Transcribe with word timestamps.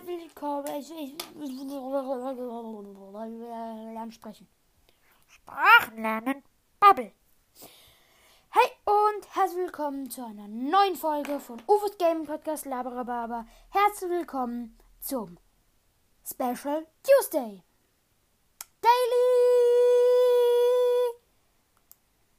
herzlich 0.00 0.20
willkommen. 0.20 0.66
Ich, 0.78 0.90
ich, 0.90 1.14
lernen 3.92 4.12
sprechen. 4.12 4.48
Sprachenlernen 5.26 6.42
Bubble. 6.78 7.12
Hey 8.50 8.70
und 8.84 9.34
herzlich 9.34 9.58
willkommen 9.58 10.10
zu 10.10 10.24
einer 10.24 10.48
neuen 10.48 10.96
Folge 10.96 11.38
von 11.38 11.62
Ufos 11.66 11.98
Gaming 11.98 12.26
Podcast 12.26 12.64
Laberababa. 12.64 13.46
Herzlich 13.70 14.10
willkommen 14.10 14.78
zum 15.00 15.36
Special 16.24 16.86
Tuesday. 17.02 17.62
Daily. 18.80 19.20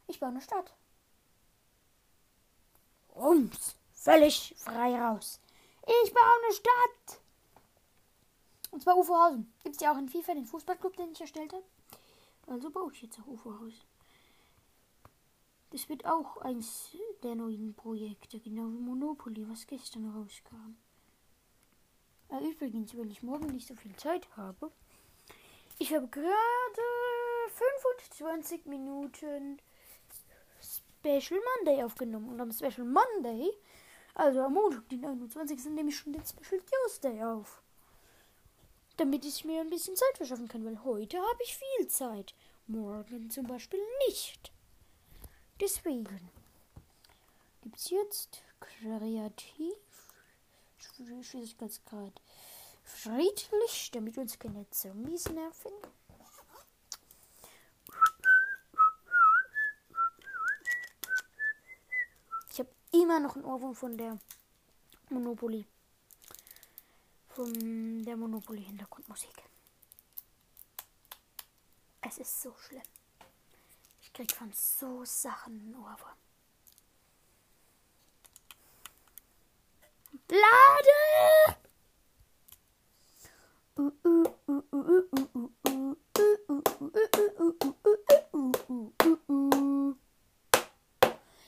Ich 0.08 0.20
baue 0.20 0.30
eine 0.30 0.42
Stadt. 0.42 0.74
Rums. 3.16 3.76
Völlig 3.94 4.56
frei 4.58 5.00
raus. 5.00 5.40
Ich 5.86 6.12
baue 6.12 6.24
eine 6.44 6.54
Stadt. 6.54 7.21
Und 8.72 8.82
zwar 8.82 8.98
Ufohausen. 8.98 9.54
Gibt 9.64 9.76
es 9.76 9.82
ja 9.82 9.94
auch 9.94 9.98
in 9.98 10.10
FIFA 10.10 10.34
den 10.34 10.46
Fußballclub, 10.46 10.96
den 10.96 11.12
ich 11.12 11.22
erstellt 11.22 11.54
habe. 11.54 11.66
Also 12.48 12.70
baue 12.70 12.92
ich 12.92 13.02
jetzt 13.02 13.20
auch 13.20 13.28
Ufohausen. 13.28 13.84
Das 15.72 15.88
wird 15.88 16.06
auch 16.06 16.38
eins 16.38 16.98
der 17.24 17.36
neuen 17.36 17.74
Projekte, 17.74 18.40
genau 18.40 18.64
wie 18.72 18.80
Monopoly, 18.80 19.48
was 19.50 19.68
gestern 19.68 20.10
rauskam. 20.10 20.76
Äh, 22.30 22.50
übrigens, 22.50 22.96
wenn 22.96 23.10
ich 23.10 23.24
morgen 23.24 23.48
nicht 23.48 23.68
so 23.68 23.76
viel 23.76 23.96
Zeit 23.96 24.28
habe, 24.36 24.72
ich 25.80 25.94
habe 25.94 26.08
gerade 26.08 26.28
25 27.80 28.66
Minuten 28.66 29.60
Special 30.62 31.40
Monday 31.58 31.84
aufgenommen. 31.84 32.30
Und 32.30 32.42
am 32.42 32.52
Special 32.52 32.86
Monday 32.86 33.52
also 34.14 34.42
am 34.42 34.54
Montag, 34.54 34.88
den 34.90 35.02
29. 35.02 35.66
nehme 35.66 35.90
ich 35.90 35.98
schon 35.98 36.14
den 36.14 36.26
Special 36.26 36.62
Tuesday 36.62 37.24
auf. 37.24 37.62
Damit 38.98 39.26
ich 39.26 39.46
mir 39.46 39.62
ein 39.62 39.70
bisschen 39.70 39.96
Zeit 39.96 40.18
verschaffen 40.18 40.48
kann, 40.48 40.66
weil 40.66 40.84
heute 40.84 41.18
habe 41.18 41.44
ich 41.44 41.58
viel 41.58 41.88
Zeit. 41.88 42.34
Morgen 42.68 43.30
zum 43.30 43.48
Beispiel 43.48 43.80
nicht. 44.08 44.52
Deswegen 45.60 46.32
gibt 47.62 47.78
es 47.78 47.90
jetzt 47.90 48.42
kreativ 48.60 49.76
Schwierigkeitsgrad 50.78 52.22
friedlich, 52.84 53.92
damit 53.92 54.18
uns 54.18 54.38
keine 54.38 54.70
Zombies 54.70 55.30
nerven. 55.30 55.72
immer 62.92 63.20
noch 63.20 63.36
ein 63.36 63.46
Ohrwurm 63.46 63.76
von 63.76 63.98
der 63.98 64.18
Monopoly. 65.10 65.66
Von 67.36 68.04
der 68.04 68.18
Monopoly-Hintergrundmusik. 68.18 69.44
Es 72.02 72.18
ist 72.18 72.42
so 72.42 72.54
schlimm. 72.58 72.82
Ich 74.02 74.12
krieg 74.12 74.32
von 74.34 74.52
so 74.52 75.06
Sachen 75.06 75.74
Ohrwurm. 75.76 76.18
Lade! 80.28 81.58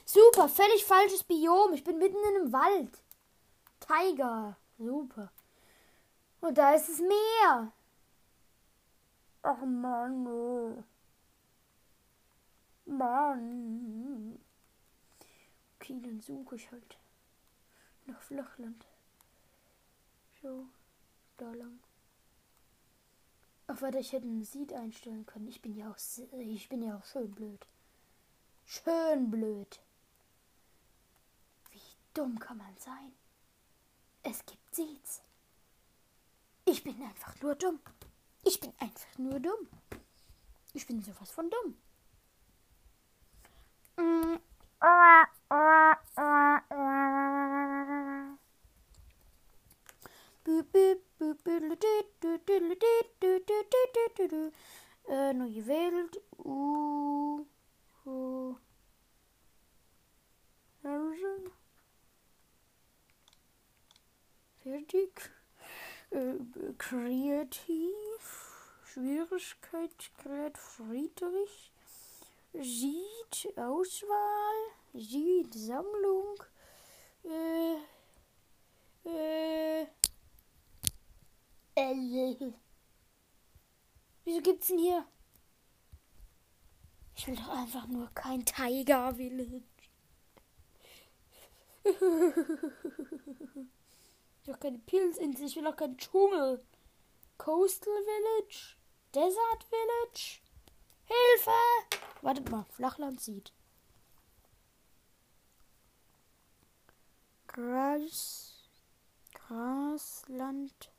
Super, 0.06 0.48
völlig 0.48 0.86
falsches 0.86 1.24
Biom. 1.26 1.74
Ich 1.74 1.84
bin 1.84 1.98
mitten 1.98 2.16
in 2.16 2.36
einem 2.36 2.54
Wald. 2.54 3.04
Tiger. 3.82 4.58
Super. 4.78 5.32
Und 6.44 6.58
da 6.58 6.74
ist 6.74 6.90
das 6.90 7.00
Meer. 7.00 7.72
Ach 9.44 9.62
Mann. 9.62 10.84
Mann. 12.86 14.40
Okay, 15.76 16.00
dann 16.02 16.20
suche 16.20 16.56
ich 16.56 16.72
halt 16.72 16.98
nach 18.06 18.22
Flachland. 18.22 18.86
So, 20.42 20.68
da 21.38 21.52
lang. 21.54 21.80
Ach, 23.68 23.82
warte, 23.82 24.00
ich 24.00 24.12
hätte 24.12 24.28
einen 24.28 24.44
Seed 24.44 24.74
einstellen 24.74 25.26
können. 25.26 25.48
Ich 25.48 25.62
bin 25.62 25.76
ja 25.76 25.90
auch, 25.90 25.98
ich 26.38 26.70
bin 26.70 26.84
ja 26.84 26.98
auch 26.98 27.06
schön 27.06 27.32
blöd. 27.32 27.66
Schön 28.66 29.32
blöd 29.32 29.80
dumm 32.14 32.40
kann 32.40 32.58
man 32.58 32.76
sein? 32.78 33.12
Es 34.24 34.46
gibt 34.46 34.76
Seeds. 34.76 35.22
Ich 36.66 36.84
bin 36.84 37.02
einfach 37.04 37.42
nur 37.42 37.56
dumm. 37.56 37.80
Ich 38.44 38.60
bin 38.60 38.74
einfach 38.80 39.18
nur 39.18 39.40
dumm. 39.40 39.68
Ich 40.74 40.88
bin 40.88 41.02
sowas 41.02 41.30
von 41.32 41.50
dumm. 41.50 41.76
Äh, 55.06 55.34
neue 55.34 55.68
Welt. 55.68 56.22
Uh, 56.38 57.46
uh. 58.06 58.56
Kreativ. 66.78 67.64
Schwierigkeitsgrad 68.86 70.58
Friedrich. 70.58 71.72
Sieht 72.54 73.58
Auswahl. 73.58 74.56
Sieht 74.94 75.54
Sammlung. 75.54 76.36
Äh, 77.24 77.78
äh, 79.10 79.88
äh, 81.76 82.36
Wieso 84.26 84.42
gibt's 84.42 84.68
denn 84.68 84.78
hier? 84.78 85.06
Ich 87.16 87.28
will 87.28 87.36
doch 87.36 87.50
einfach 87.50 87.88
nur 87.88 88.10
kein 88.14 88.46
Tiger 88.46 89.16
Village. 89.16 89.64
Ich 94.44 94.48
will 94.48 94.56
auch 94.56 94.60
keine 94.60 94.80
Pilzinsel, 94.80 95.48
ich 95.48 95.56
will 95.56 95.68
auch 95.68 95.76
keinen 95.78 95.96
Dschungel. 95.96 96.62
Coastal 97.38 97.94
Village? 98.04 98.76
Desert 99.16 99.64
Village? 99.70 100.42
Hilfe! 101.06 101.98
Wartet 102.22 102.52
mal, 102.52 102.66
Flachland 102.66 103.22
sieht. 103.22 103.54
Gras. 107.48 108.68
Grasland 109.34 110.92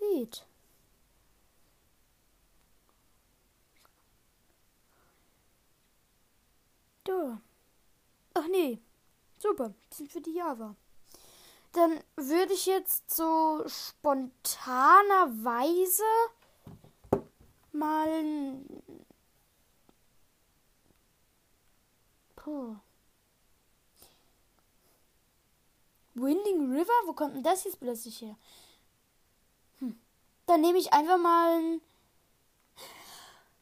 sieht. 0.00 0.44
Da. 7.04 7.40
Ach 8.34 8.48
nee. 8.48 8.80
Super. 9.38 9.72
Die 9.92 9.94
sind 9.94 10.10
für 10.10 10.20
die 10.20 10.34
Java 10.34 10.74
dann 11.78 12.00
würde 12.16 12.52
ich 12.52 12.66
jetzt 12.66 13.14
so 13.14 13.62
spontanerweise 13.66 16.02
mal. 17.72 18.60
Puh. 22.36 22.76
Winding 26.14 26.72
River? 26.72 26.92
Wo 27.06 27.12
kommt 27.12 27.34
denn 27.36 27.42
das 27.42 27.64
jetzt 27.64 27.80
plötzlich 27.80 28.22
her? 28.22 28.36
Hm. 29.78 29.98
Dann 30.46 30.60
nehme 30.60 30.78
ich 30.78 30.92
einfach 30.92 31.18
mal 31.18 31.58
ein, 31.58 31.80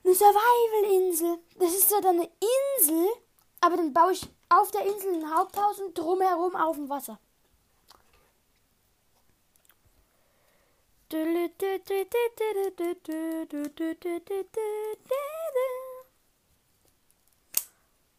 eine 0.05 0.14
Survival-Insel. 0.14 1.38
Das 1.58 1.75
ist 1.75 1.91
ja 1.91 2.00
dann 2.00 2.17
eine 2.17 2.31
Insel, 2.79 3.08
aber 3.61 3.76
dann 3.76 3.93
baue 3.93 4.12
ich 4.12 4.26
auf 4.49 4.70
der 4.70 4.87
Insel 4.87 5.14
ein 5.14 5.37
Haupthaus 5.37 5.81
und 5.81 5.99
drumherum 5.99 6.56
auf 6.56 6.76
dem 6.76 6.88
Wasser. 6.88 7.19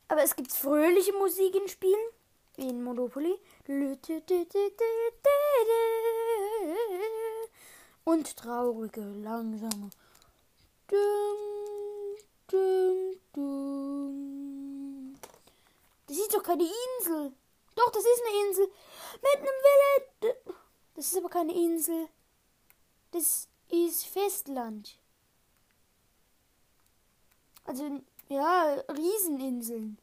Aber 0.10 0.24
es 0.24 0.36
gibt 0.36 0.54
fröhliche 0.54 1.12
Musik 1.12 1.54
in 1.56 1.68
Spielen, 1.68 2.10
wie 2.56 2.69
in 2.69 2.81
Monopoly. 2.81 3.38
Und 8.06 8.38
traurige, 8.38 9.01
langsame. 9.01 9.89
Das 16.07 16.18
ist 16.18 16.34
doch 16.34 16.44
keine 16.44 16.63
Insel. 16.63 17.34
Doch, 17.75 17.92
das 17.92 18.04
ist 18.06 18.22
eine 18.25 18.48
Insel. 18.48 18.72
Mit 19.22 19.36
einem 19.36 19.60
Village. 20.22 20.38
Das 20.95 21.06
ist 21.07 21.18
aber 21.18 21.30
keine 21.30 21.54
Insel. 21.54 22.07
Das 23.18 23.48
ist 23.69 24.06
Festland. 24.06 25.00
Also, 27.64 28.04
ja, 28.30 28.75
Rieseninseln. 28.90 29.98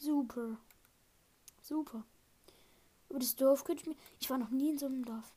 Super. 0.00 0.58
Super. 1.60 2.02
Aber 3.08 3.20
das 3.20 3.36
Dorf 3.36 3.62
könnte 3.62 3.82
ich 3.82 3.88
mir. 3.88 3.96
Ich 4.18 4.28
war 4.28 4.38
noch 4.38 4.50
nie 4.50 4.70
in 4.70 4.78
so 4.78 4.86
einem 4.86 5.04
Dorf. 5.04 5.32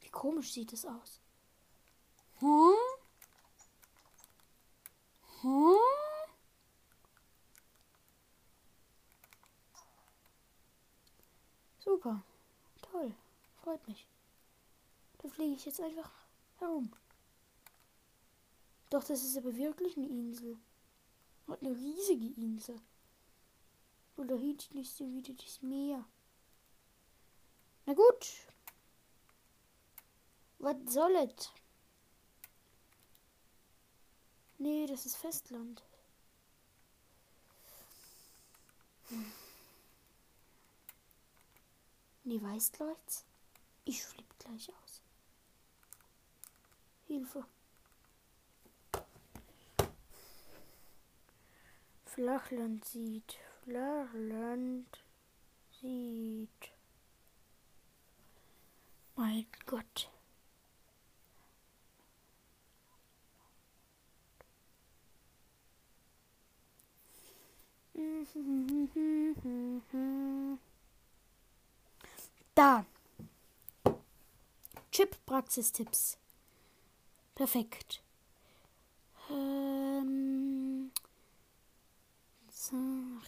Wie 0.00 0.08
komisch 0.08 0.52
sieht 0.52 0.72
das 0.72 0.84
aus. 0.84 1.20
Hm? 2.40 2.74
Hm? 5.42 5.76
Super. 11.78 12.20
Toll. 12.90 13.14
Freut 13.62 13.86
mich. 13.86 14.08
Da 15.22 15.28
fliege 15.28 15.54
ich 15.54 15.64
jetzt 15.64 15.80
einfach 15.80 16.10
herum. 16.58 16.92
Doch, 18.90 19.04
das 19.04 19.22
ist 19.22 19.36
aber 19.36 19.56
wirklich 19.56 19.96
eine 19.96 20.08
Insel. 20.08 20.58
Und 21.46 21.60
eine 21.62 21.74
riesige 21.74 22.40
Insel. 22.40 22.80
Da 24.16 24.36
hinten 24.36 24.78
ist 24.78 25.00
wieder 25.00 25.34
das 25.34 25.62
Meer. 25.62 26.04
Na 27.86 27.94
gut. 27.94 28.46
Was 30.58 30.76
soll 30.86 31.16
es? 31.16 31.50
Nee, 34.58 34.86
das 34.86 35.06
ist 35.06 35.16
Festland. 35.16 35.82
Hm. 39.08 39.32
Nee, 42.24 42.40
weißt 42.40 42.78
Leute? 42.78 43.24
Ich 43.84 44.04
flippe 44.04 44.34
gleich 44.38 44.68
aus. 44.68 44.81
Hilfe. 47.12 47.44
Flachland 52.06 52.82
sieht. 52.86 53.38
Flachland 53.64 55.04
sieht. 55.78 56.72
Mein 59.14 59.44
Gott. 59.66 60.10
Da. 72.54 72.86
Chip-Praxistipps. 74.90 76.21
Perfekt. 77.42 78.04
Ähm, 79.28 80.92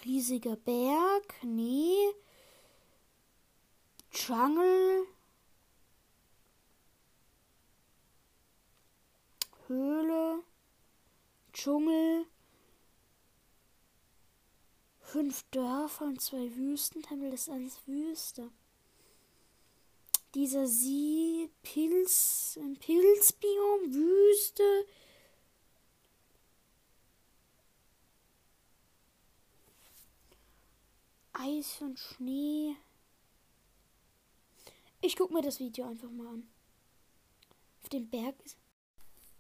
riesiger 0.05 0.55
Berg. 0.55 1.35
Nee. 1.43 1.97
Jungle. 4.13 5.09
Höhle. 9.67 10.45
Dschungel. 11.53 12.27
Fünf 15.01 15.43
Dörfer 15.51 16.05
und 16.05 16.21
zwei 16.21 16.55
Wüstentempel. 16.55 17.33
Das 17.33 17.49
ist 17.49 17.49
alles 17.49 17.85
Wüste 17.89 18.53
dieser 20.35 20.67
See, 20.67 21.49
Pilz, 21.63 22.59
ein 22.61 22.77
Pilzbiom, 22.77 23.95
Wüste. 23.95 24.87
Eis 31.33 31.81
und 31.81 31.99
Schnee. 31.99 32.77
Ich 35.01 35.17
guck 35.17 35.31
mir 35.31 35.43
das 35.43 35.61
Video 35.61 35.87
einfach 35.87 36.11
mal 36.11 36.29
an. 36.29 36.49
Auf 37.83 37.89
dem 37.91 38.09
Berg 38.09 38.35
ist. 38.45 38.57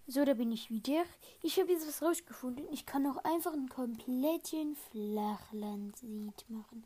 So, 0.06 0.25
da 0.25 0.35
bin 0.35 0.52
ich 0.52 0.70
wieder. 0.70 1.05
Ich 1.43 1.58
habe 1.58 1.73
jetzt 1.73 1.88
was 1.88 2.02
rausgefunden. 2.02 2.67
Ich 2.70 2.85
kann 2.85 3.06
auch 3.06 3.25
einfach 3.25 3.55
einen 3.55 3.70
kompletten 3.70 4.76
Flachland-Seed 4.90 6.50
machen. 6.50 6.85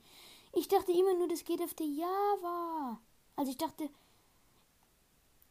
Ich 0.52 0.68
dachte 0.68 0.92
immer 0.92 1.14
nur, 1.14 1.26
das 1.26 1.44
geht 1.44 1.60
auf 1.60 1.74
der 1.74 1.86
Java. 1.86 3.00
Also 3.38 3.52
ich 3.52 3.56
dachte 3.56 3.88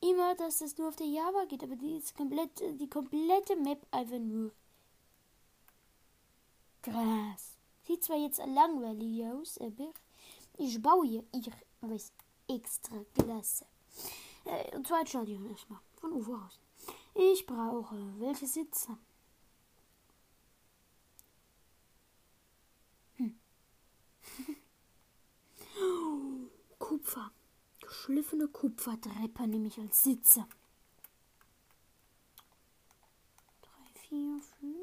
immer, 0.01 0.36
dass 0.36 0.57
das 0.57 0.78
nur 0.78 0.89
auf 0.89 0.98
der 0.98 1.07
Java 1.07 1.45
geht, 1.45 1.63
aber 1.63 1.78
die 1.78 1.95
ist 1.95 2.18
komplett, 2.18 2.60
die 2.81 2.89
komplette 2.89 3.56
Map 3.56 3.88
einfach 3.92 4.19
nur 4.19 4.51
Gras. 6.81 7.57
Sieht 7.84 8.04
zwar 8.04 8.18
jetzt 8.18 8.39
langweilig 8.39 9.25
aus, 9.28 9.57
aber 9.60 9.94
ich 10.57 10.81
baue 10.81 11.07
hier 11.07 11.24
weiß 11.80 12.12
extra 12.50 13.06
klasse. 13.13 13.66
Äh, 14.44 14.75
und 14.75 14.86
zwar 14.86 15.07
Stadion 15.07 15.50
erstmal 15.50 15.80
von 15.95 16.12
Uwe 16.12 16.44
aus. 16.45 16.60
Ich 17.16 17.45
brauche 17.45 17.95
welche 18.19 18.48
Sitze? 18.48 18.98
Hm. 23.16 23.39
Kupfer 26.80 27.31
geschliffene 27.88 28.48
Kupfertreppe 28.50 29.48
nehme 29.48 29.68
ich 29.68 29.80
als 29.80 30.04
Sitze. 30.04 30.45
3, 33.62 34.00
4, 34.10 34.42
5, 34.60 34.75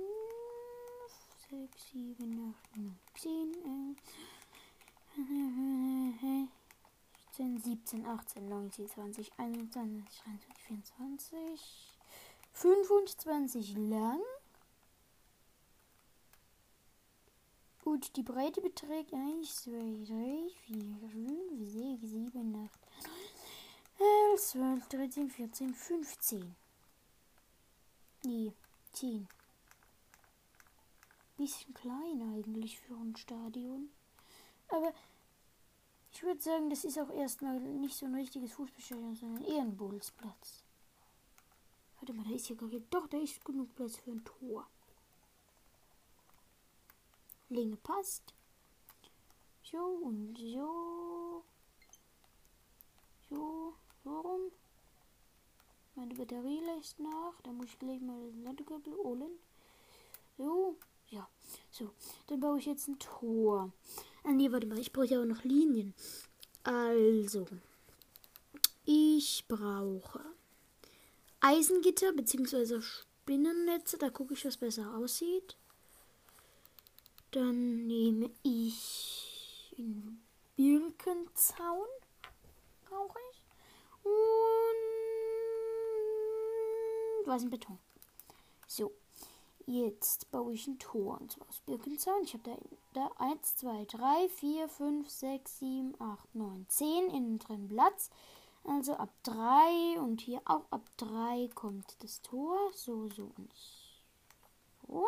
6, 1.50 1.90
7, 1.92 2.54
8, 2.54 2.76
9, 2.76 2.98
10, 3.14 3.54
11, 3.64 3.98
16, 7.36 7.58
17, 7.58 8.06
18, 8.06 8.48
19, 8.48 8.88
20, 8.88 9.32
21, 9.38 10.22
23, 10.24 10.54
24, 10.66 11.98
25 12.52 13.76
lang. 13.76 14.20
Gut, 17.82 18.16
die 18.16 18.22
Breite 18.22 18.62
beträgt 18.62 19.12
1, 19.12 19.64
2, 19.64 19.70
3, 19.70 20.48
4, 20.66 21.08
5, 21.10 22.00
6, 22.00 22.10
7, 22.10 22.64
8, 22.64 22.83
11, 24.32 24.40
12, 24.40 24.88
13, 24.88 25.30
14, 25.30 25.74
15. 25.74 26.56
Nee, 28.24 28.52
10. 28.92 29.28
Bisschen 31.36 31.74
klein 31.74 32.22
eigentlich 32.34 32.78
für 32.78 32.94
ein 32.94 33.16
Stadion. 33.16 33.90
Aber 34.68 34.92
ich 36.12 36.22
würde 36.22 36.40
sagen, 36.40 36.70
das 36.70 36.84
ist 36.84 36.98
auch 36.98 37.10
erstmal 37.10 37.58
nicht 37.60 37.96
so 37.96 38.06
ein 38.06 38.14
richtiges 38.14 38.52
Fußballstadion, 38.52 39.16
sondern 39.16 39.44
eher 39.44 39.62
ein 39.62 39.76
Bolzplatz. 39.76 40.64
Warte 41.96 42.12
mal, 42.12 42.24
da 42.24 42.34
ist 42.34 42.48
ja 42.48 42.54
gar 42.54 42.68
nicht. 42.68 42.92
Doch, 42.92 43.06
da 43.06 43.18
ist 43.18 43.44
genug 43.44 43.74
Platz 43.74 43.96
für 43.96 44.12
ein 44.12 44.24
Tor. 44.24 44.66
Länge 47.48 47.76
passt. 47.76 48.34
So 49.62 49.78
und 49.78 50.36
so. 50.38 51.44
So. 53.28 53.74
Warum? 54.04 54.52
Meine 55.94 56.14
Batterie 56.14 56.60
lässt 56.60 56.98
nach. 57.00 57.40
Da 57.42 57.52
muss 57.52 57.66
ich 57.66 57.78
gleich 57.78 58.00
mal 58.00 58.18
das 58.26 58.44
Ladekabel 58.44 58.94
holen. 58.94 59.38
So. 60.36 60.76
Ja. 61.08 61.28
So. 61.70 61.90
Dann 62.26 62.40
baue 62.40 62.58
ich 62.58 62.66
jetzt 62.66 62.88
ein 62.88 62.98
Tor. 62.98 63.72
Ah, 64.24 64.32
nee, 64.32 64.50
warte 64.50 64.66
mal. 64.66 64.78
Ich 64.78 64.92
brauche 64.92 65.06
ja 65.06 65.20
auch 65.20 65.24
noch 65.24 65.44
Linien. 65.44 65.94
Also. 66.64 67.46
Ich 68.84 69.44
brauche 69.48 70.20
Eisengitter 71.40 72.12
bzw. 72.12 72.80
Spinnennetze. 72.80 73.98
Da 73.98 74.10
gucke 74.10 74.34
ich, 74.34 74.44
was 74.44 74.56
besser 74.56 74.94
aussieht. 74.96 75.56
Dann 77.30 77.86
nehme 77.86 78.30
ich 78.42 79.74
einen 79.78 80.22
Birkenzaun. 80.56 81.88
Brauche. 82.88 83.23
Und 84.04 84.12
was 87.26 87.42
ein 87.42 87.50
Beton. 87.50 87.78
So, 88.66 88.92
jetzt 89.66 90.30
baue 90.30 90.54
ich 90.54 90.66
ein 90.66 90.78
Tor. 90.78 91.20
Und 91.20 91.32
zwar 91.32 91.48
aus 91.48 91.60
Birkenzaun. 91.60 92.22
Ich 92.22 92.34
habe 92.34 92.42
da, 92.44 92.56
da 92.92 93.10
1, 93.18 93.56
2, 93.56 93.84
3, 93.86 94.28
4, 94.28 94.68
5, 94.68 95.08
6, 95.08 95.58
7, 95.58 95.94
8, 96.00 96.34
9, 96.34 96.66
10 96.68 97.10
innen 97.10 97.38
drin 97.38 97.68
Platz. 97.68 98.10
Also 98.64 98.94
ab 98.94 99.10
3 99.24 100.00
und 100.00 100.20
hier 100.22 100.40
auch 100.46 100.64
ab 100.70 100.88
3 100.96 101.50
kommt 101.54 102.02
das 102.02 102.22
Tor. 102.22 102.70
So, 102.72 103.08
so 103.08 103.30
und 103.36 103.52
so. 104.86 105.06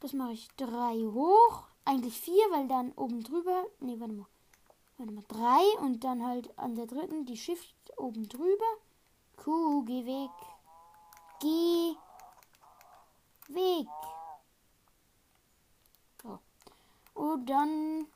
Das 0.00 0.12
mache 0.12 0.32
ich 0.32 0.48
3 0.56 1.06
hoch. 1.12 1.64
Eigentlich 1.84 2.18
4, 2.20 2.34
weil 2.50 2.68
dann 2.68 2.92
oben 2.92 3.22
drüber. 3.22 3.66
Ne, 3.80 3.98
warte 3.98 4.14
mal. 4.14 4.26
Warte 4.96 5.12
mal, 5.12 5.24
drei 5.28 5.62
und 5.80 6.04
dann 6.04 6.24
halt 6.24 6.56
an 6.58 6.76
der 6.76 6.86
dritten 6.86 7.26
die 7.26 7.36
Shift 7.36 7.74
oben 7.96 8.28
drüber. 8.28 8.64
Kuh, 9.36 9.84
geh 9.84 10.06
weg. 10.06 10.30
Geh 11.40 11.96
weg. 13.48 13.88
So. 16.22 16.38
Und 17.14 17.46
dann 17.46 18.06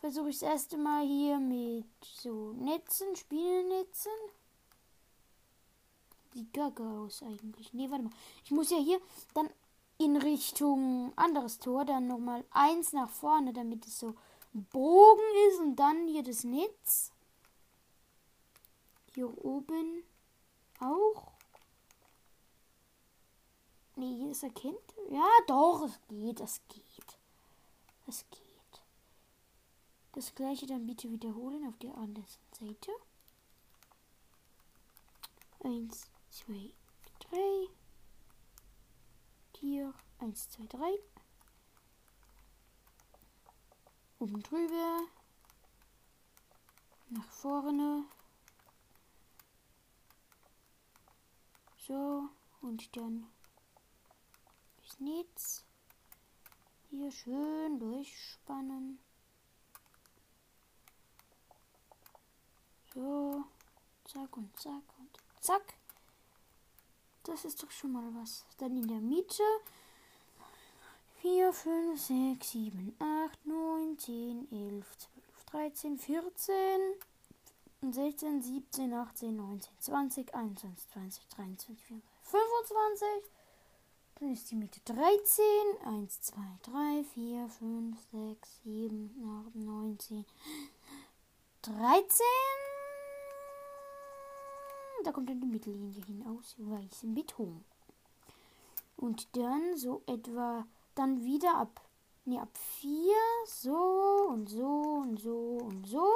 versuche 0.00 0.30
ich 0.30 0.38
das 0.38 0.48
erste 0.48 0.76
Mal 0.76 1.06
hier 1.06 1.38
mit 1.38 1.86
so 2.02 2.52
Netzen, 2.52 3.16
Spielnetzen. 3.16 4.12
Sieht 6.32 6.52
gaga 6.52 7.00
aus 7.00 7.22
eigentlich. 7.22 7.72
Nee, 7.72 7.90
warte 7.90 8.04
mal. 8.04 8.12
Ich 8.44 8.50
muss 8.50 8.70
ja 8.70 8.78
hier 8.78 9.00
dann 9.34 9.50
in 9.98 10.16
Richtung 10.16 11.12
anderes 11.16 11.58
Tor 11.58 11.84
dann 11.84 12.06
nochmal 12.06 12.44
eins 12.50 12.92
nach 12.92 13.10
vorne, 13.10 13.52
damit 13.52 13.86
es 13.86 13.98
so 13.98 14.14
Bogen 14.52 15.22
ist 15.48 15.60
und 15.60 15.76
dann 15.76 16.08
hier 16.08 16.22
das 16.22 16.44
Netz. 16.44 17.12
Hier 19.14 19.44
oben 19.44 20.02
auch. 20.80 21.32
Nee, 23.96 24.30
es 24.30 24.42
erkennt. 24.42 24.94
Ja, 25.10 25.28
doch, 25.46 25.82
es 25.84 26.00
geht, 26.08 26.40
es 26.40 26.60
geht. 26.68 27.18
Es 28.06 28.24
geht. 28.30 28.40
Das 30.12 30.34
gleiche 30.34 30.66
dann 30.66 30.86
bitte 30.86 31.10
wiederholen 31.10 31.68
auf 31.68 31.78
der 31.78 31.94
anderen 31.96 32.26
Seite. 32.58 32.90
Eins, 35.62 36.08
zwei, 36.30 36.72
drei. 37.20 37.68
Hier, 39.58 39.92
eins, 40.18 40.48
zwei, 40.48 40.64
drei. 40.66 40.98
Oben 44.20 44.42
drüber. 44.42 45.00
Nach 47.08 47.30
vorne. 47.30 48.04
So, 51.78 52.28
und 52.60 52.94
dann 52.94 53.26
das 54.84 55.00
Netz. 55.00 55.64
Hier 56.90 57.10
schön 57.10 57.78
durchspannen. 57.80 58.98
So, 62.92 63.44
zack 64.04 64.36
und 64.36 64.54
zack 64.60 64.98
und 64.98 65.18
zack. 65.40 65.74
Das 67.22 67.46
ist 67.46 67.62
doch 67.62 67.70
schon 67.70 67.92
mal 67.92 68.14
was. 68.16 68.44
Dann 68.58 68.76
in 68.76 68.86
der 68.86 69.00
Mitte 69.00 69.42
4, 71.22 71.52
5, 71.52 72.00
6, 72.00 72.50
7, 72.50 72.96
8, 72.98 73.46
9, 73.46 73.98
10, 73.98 74.48
11, 74.50 74.86
12, 74.96 75.44
13, 75.46 75.98
14, 75.98 76.80
16, 77.92 78.42
17, 78.42 78.94
18, 78.94 79.36
19, 79.36 79.70
20, 79.80 80.34
21, 80.34 80.88
20, 80.88 81.28
23, 81.28 81.84
24, 81.86 82.02
25. 82.22 83.06
Dann 84.18 84.32
ist 84.32 84.50
die 84.50 84.54
Mitte 84.54 84.80
13. 84.84 85.44
1, 85.84 86.20
2, 86.22 86.40
3, 86.62 87.04
4, 87.04 87.48
5, 87.48 87.98
6, 88.12 88.62
7, 88.64 89.44
8, 89.46 89.54
9, 89.56 89.98
10, 89.98 90.26
13. 91.62 92.26
Da 95.04 95.12
kommt 95.12 95.30
dann 95.30 95.40
die 95.40 95.46
Mittellinie 95.46 96.04
hin 96.04 96.24
aus 96.26 96.54
weißem 96.58 97.14
Beton. 97.14 97.64
Und 98.96 99.34
dann 99.34 99.76
so 99.76 100.02
etwa, 100.06 100.66
dann 100.94 101.24
wieder 101.24 101.56
ab, 101.56 101.80
nee, 102.24 102.38
ab 102.38 102.56
4, 102.80 103.14
so 103.46 104.28
und 104.28 104.48
so 104.48 105.02
und 105.02 105.20
so 105.20 105.58
und 105.62 105.86
so. 105.86 106.08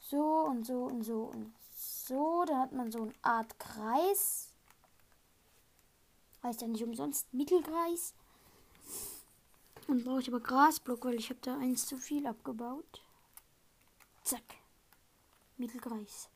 So 0.00 0.44
und 0.44 0.66
so 0.66 0.84
und 0.84 1.02
so 1.02 1.22
und 1.22 1.54
so. 1.74 2.44
Da 2.46 2.60
hat 2.60 2.72
man 2.72 2.92
so 2.92 3.02
eine 3.02 3.14
Art 3.22 3.58
Kreis. 3.58 4.52
Heißt 6.42 6.60
ja 6.60 6.68
nicht 6.68 6.84
umsonst 6.84 7.32
Mittelkreis. 7.32 8.14
Und 9.86 10.04
brauche 10.04 10.20
ich 10.20 10.28
aber 10.28 10.40
Grasblock, 10.40 11.04
weil 11.04 11.14
ich 11.14 11.30
habe 11.30 11.40
da 11.42 11.56
eins 11.58 11.86
zu 11.86 11.96
viel 11.96 12.26
abgebaut. 12.26 13.02
Zack. 14.22 14.42
Mittelkreis. 15.56 16.28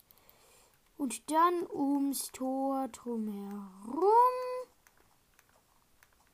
Und 0.97 1.31
dann 1.31 1.69
ums 1.71 2.33
Tor 2.33 2.89
drumherum. 2.89 4.46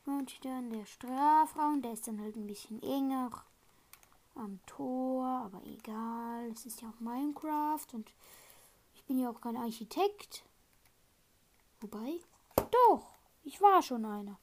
Und 0.05 0.43
dann 0.43 0.69
der 0.69 0.85
Strafraum, 0.85 1.81
der 1.81 1.93
ist 1.93 2.07
dann 2.07 2.19
halt 2.19 2.35
ein 2.35 2.47
bisschen 2.47 2.81
enger 2.83 3.31
am 4.35 4.59
Tor, 4.65 5.25
aber 5.25 5.63
egal, 5.65 6.49
es 6.51 6.65
ist 6.65 6.81
ja 6.81 6.89
auch 6.89 6.99
Minecraft 6.99 7.85
und 7.93 8.11
ich 8.95 9.03
bin 9.05 9.19
ja 9.19 9.29
auch 9.29 9.39
kein 9.39 9.55
Architekt. 9.55 10.43
Wobei, 11.79 12.19
doch, 12.71 13.15
ich 13.43 13.61
war 13.61 13.81
schon 13.81 14.05
einer. 14.05 14.37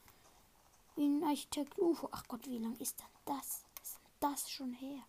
In 0.96 1.24
Architekt 1.24 1.78
UFO. 1.78 2.08
Ach 2.12 2.24
Gott, 2.28 2.46
wie 2.46 2.58
lang 2.58 2.76
ist 2.76 3.00
denn 3.00 3.06
das? 3.24 3.64
Ist 3.82 3.96
denn 3.96 4.30
das 4.30 4.50
schon 4.50 4.72
her? 4.74 5.02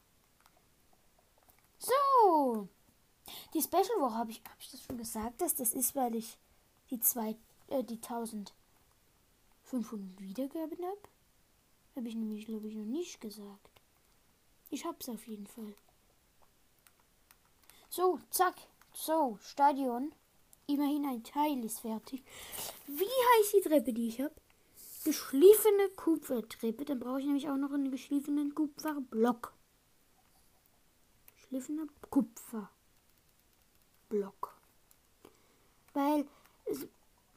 So. 1.79 2.67
Die 3.53 3.61
Special 3.61 3.99
Woche 3.99 4.15
habe 4.15 4.31
ich, 4.31 4.41
hab 4.49 4.59
ich 4.59 4.71
das 4.71 4.83
schon 4.83 4.97
gesagt, 4.97 5.41
dass 5.41 5.55
das 5.55 5.73
ist, 5.73 5.95
weil 5.95 6.15
ich 6.15 6.37
die 6.89 6.99
zwei, 6.99 7.35
äh, 7.67 7.83
die 7.83 7.99
1500 9.71 10.21
Wiedergaben 10.21 10.85
habe. 10.85 11.01
Habe 11.95 12.07
ich 12.07 12.15
nämlich, 12.15 12.45
glaube 12.45 12.67
ich, 12.67 12.75
noch 12.75 12.85
nicht 12.85 13.21
gesagt. 13.21 13.81
Ich 14.69 14.85
hab's 14.85 15.09
auf 15.09 15.27
jeden 15.27 15.47
Fall. 15.47 15.73
So, 17.89 18.19
zack. 18.29 18.55
So, 18.93 19.37
Stadion. 19.41 20.13
Immerhin 20.67 21.05
ein 21.05 21.23
Teil 21.23 21.63
ist 21.65 21.79
fertig. 21.81 22.23
Wie 22.87 23.03
heißt 23.03 23.53
die 23.53 23.61
Treppe, 23.61 23.93
die 23.93 24.07
ich 24.07 24.21
habe? 24.21 24.33
Geschliffene 25.03 25.89
Kupfertreppe. 25.95 26.85
Dann 26.85 26.99
brauche 26.99 27.19
ich 27.19 27.25
nämlich 27.25 27.49
auch 27.49 27.57
noch 27.57 27.73
einen 27.73 27.91
geschliffenen 27.91 28.55
Kupferblock. 28.55 29.53
Geschliffener 31.35 31.87
Kupferblock. 32.09 32.69
Weil, 35.93 36.25
es 36.65 36.87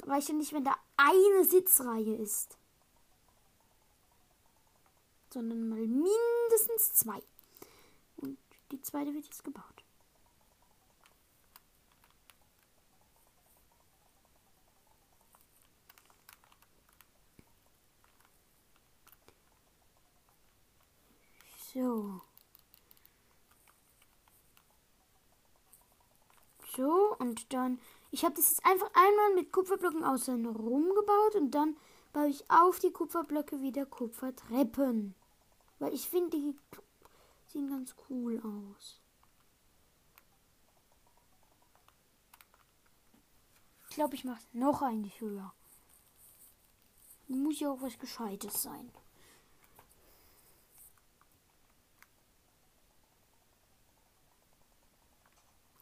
reicht 0.04 0.28
ja 0.28 0.34
nicht, 0.34 0.52
wenn 0.52 0.64
da 0.64 0.76
eine 0.96 1.44
Sitzreihe 1.44 2.16
ist 2.16 2.56
sondern 5.34 5.68
mal 5.68 5.84
mindestens 5.84 6.94
zwei. 6.94 7.20
Und 8.18 8.38
die 8.70 8.80
zweite 8.80 9.12
wird 9.12 9.24
jetzt 9.24 9.42
gebaut. 9.42 9.64
So. 21.72 22.20
So, 26.76 27.16
und 27.18 27.52
dann. 27.52 27.80
Ich 28.14 28.24
habe 28.24 28.36
das 28.36 28.48
jetzt 28.48 28.64
einfach 28.64 28.88
einmal 28.94 29.34
mit 29.34 29.50
Kupferblöcken 29.50 30.04
außen 30.04 30.46
rumgebaut 30.46 31.34
und 31.34 31.50
dann 31.50 31.76
baue 32.12 32.28
ich 32.28 32.48
auf 32.48 32.78
die 32.78 32.92
Kupferblöcke 32.92 33.60
wieder 33.60 33.86
Kupfertreppen. 33.86 35.16
Weil 35.80 35.92
ich 35.92 36.08
finde, 36.08 36.30
die 36.36 36.54
sehen 37.48 37.68
ganz 37.68 37.96
cool 38.08 38.40
aus. 38.40 39.00
Ich 43.88 43.96
glaube, 43.96 44.14
ich 44.14 44.22
mache 44.22 44.44
noch 44.52 44.82
eine 44.82 45.08
höher. 45.18 45.52
Muss 47.26 47.58
ja 47.58 47.68
auch 47.68 47.82
was 47.82 47.98
Gescheites 47.98 48.62
sein. 48.62 48.92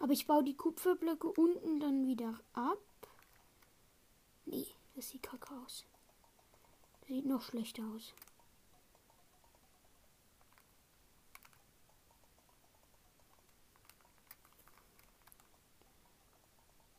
Aber 0.03 0.13
ich 0.13 0.27
baue 0.27 0.43
die 0.43 0.57
Kupferblöcke 0.57 1.29
unten 1.29 1.79
dann 1.79 2.05
wieder 2.09 2.41
ab. 2.55 2.77
Nee, 4.47 4.67
das 4.97 5.11
sieht 5.11 5.23
kacke 5.23 5.55
aus. 5.55 5.87
Das 6.99 7.09
sieht 7.09 7.25
noch 7.25 7.41
schlechter 7.41 7.85
aus. 7.95 8.13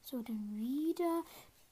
So, 0.03 0.21
dann 0.21 0.55
wieder. 0.55 1.23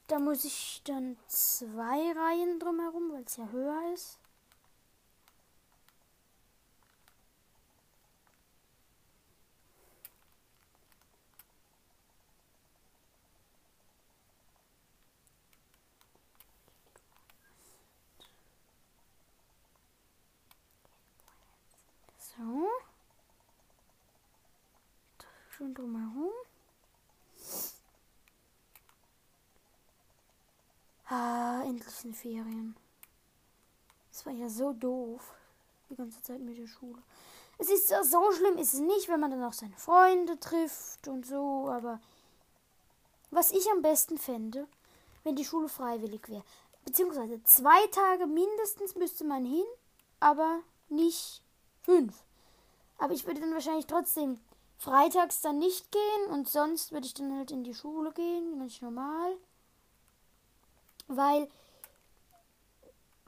Da 0.08 0.18
muss 0.18 0.44
ich 0.44 0.82
dann 0.84 1.16
zwei 1.28 2.12
Reihen 2.12 2.60
drumherum, 2.60 3.10
weil 3.10 3.22
es 3.22 3.38
ja 3.38 3.48
höher 3.48 3.94
ist. 3.94 4.18
So. 22.42 22.68
Schön 25.50 25.74
drumherum. 25.74 26.32
Ah, 31.08 31.62
endlich 31.64 31.94
sind 31.94 32.16
Ferien. 32.16 32.74
Das 34.10 34.26
war 34.26 34.32
ja 34.32 34.48
so 34.48 34.72
doof. 34.72 35.34
Die 35.90 35.94
ganze 35.94 36.20
Zeit 36.22 36.40
mit 36.40 36.58
der 36.58 36.66
Schule. 36.66 37.00
Es 37.58 37.70
ist 37.70 37.88
so 37.88 38.32
schlimm, 38.32 38.58
ist 38.58 38.74
es 38.74 38.80
nicht, 38.80 39.08
wenn 39.08 39.20
man 39.20 39.30
dann 39.30 39.44
auch 39.44 39.52
seine 39.52 39.76
Freunde 39.76 40.40
trifft 40.40 41.06
und 41.06 41.24
so, 41.24 41.68
aber 41.68 42.00
was 43.30 43.52
ich 43.52 43.70
am 43.70 43.82
besten 43.82 44.18
fände, 44.18 44.66
wenn 45.22 45.36
die 45.36 45.44
Schule 45.44 45.68
freiwillig 45.68 46.28
wäre. 46.28 46.44
Beziehungsweise 46.84 47.40
zwei 47.44 47.86
Tage 47.88 48.26
mindestens 48.26 48.96
müsste 48.96 49.24
man 49.24 49.44
hin, 49.44 49.66
aber 50.18 50.60
nicht 50.88 51.42
fünf. 51.82 52.24
Aber 53.02 53.14
ich 53.14 53.26
würde 53.26 53.40
dann 53.40 53.52
wahrscheinlich 53.52 53.88
trotzdem 53.88 54.38
freitags 54.78 55.40
dann 55.40 55.58
nicht 55.58 55.90
gehen 55.90 56.30
und 56.30 56.48
sonst 56.48 56.92
würde 56.92 57.04
ich 57.04 57.14
dann 57.14 57.36
halt 57.36 57.50
in 57.50 57.64
die 57.64 57.74
Schule 57.74 58.12
gehen, 58.12 58.60
ganz 58.60 58.80
normal. 58.80 59.36
Weil 61.08 61.48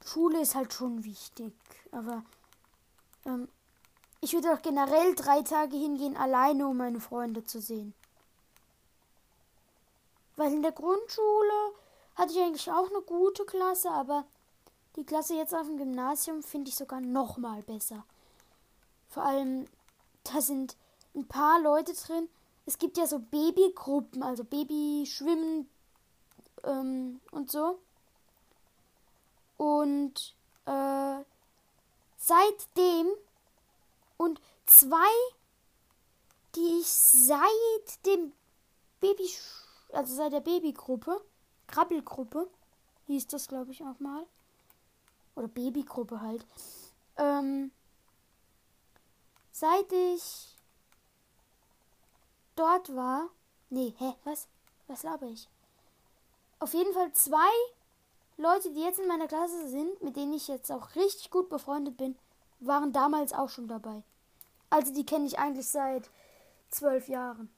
Schule 0.00 0.40
ist 0.40 0.54
halt 0.54 0.72
schon 0.72 1.02
wichtig. 1.02 1.52
Aber 1.90 2.22
ähm, 3.24 3.48
ich 4.20 4.32
würde 4.32 4.52
auch 4.52 4.62
generell 4.62 5.16
drei 5.16 5.42
Tage 5.42 5.76
hingehen, 5.76 6.16
alleine, 6.16 6.68
um 6.68 6.76
meine 6.76 7.00
Freunde 7.00 7.44
zu 7.44 7.60
sehen. 7.60 7.94
Weil 10.36 10.52
in 10.52 10.62
der 10.62 10.70
Grundschule 10.70 11.72
hatte 12.14 12.32
ich 12.32 12.38
eigentlich 12.38 12.70
auch 12.70 12.90
eine 12.90 13.00
gute 13.00 13.44
Klasse, 13.44 13.90
aber 13.90 14.24
die 14.94 15.04
Klasse 15.04 15.34
jetzt 15.34 15.52
auf 15.52 15.66
dem 15.66 15.78
Gymnasium 15.78 16.44
finde 16.44 16.68
ich 16.68 16.76
sogar 16.76 17.00
noch 17.00 17.38
mal 17.38 17.60
besser. 17.62 18.04
Vor 19.14 19.24
allem, 19.24 19.66
da 20.24 20.40
sind 20.40 20.76
ein 21.14 21.28
paar 21.28 21.60
Leute 21.60 21.94
drin. 21.94 22.28
Es 22.66 22.78
gibt 22.78 22.96
ja 22.96 23.06
so 23.06 23.20
Babygruppen, 23.20 24.24
also 24.24 24.42
Babyschwimmen 24.42 25.70
ähm, 26.64 27.20
und 27.30 27.48
so. 27.48 27.78
Und 29.56 30.34
äh, 30.66 31.22
seitdem 32.16 33.06
und 34.16 34.40
zwei, 34.66 34.96
die 36.56 36.80
ich 36.80 36.88
seit 36.88 38.06
dem 38.06 38.32
Baby, 38.98 39.30
also 39.92 40.12
seit 40.12 40.32
der 40.32 40.40
Babygruppe, 40.40 41.20
Krabbelgruppe, 41.68 42.50
hieß 43.06 43.28
das 43.28 43.46
glaube 43.46 43.70
ich 43.70 43.80
auch 43.82 44.00
mal, 44.00 44.26
oder 45.36 45.46
Babygruppe 45.46 46.20
halt, 46.20 46.44
ähm, 47.16 47.70
seit 49.64 49.90
ich 49.92 50.58
dort 52.54 52.94
war, 52.94 53.30
nee, 53.70 53.94
hä, 53.96 54.12
was, 54.24 54.46
was 54.88 55.04
laber 55.04 55.26
ich? 55.26 55.48
Auf 56.58 56.74
jeden 56.74 56.92
Fall 56.92 57.10
zwei 57.12 57.50
Leute, 58.36 58.70
die 58.74 58.82
jetzt 58.82 58.98
in 58.98 59.08
meiner 59.08 59.26
Klasse 59.26 59.68
sind, 59.70 60.02
mit 60.02 60.16
denen 60.16 60.34
ich 60.34 60.48
jetzt 60.48 60.70
auch 60.70 60.94
richtig 60.96 61.30
gut 61.30 61.48
befreundet 61.48 61.96
bin, 61.96 62.14
waren 62.60 62.92
damals 62.92 63.32
auch 63.32 63.48
schon 63.48 63.66
dabei. 63.66 64.02
Also 64.68 64.92
die 64.92 65.06
kenne 65.06 65.26
ich 65.26 65.38
eigentlich 65.38 65.68
seit 65.68 66.10
zwölf 66.68 67.08
Jahren. 67.08 67.48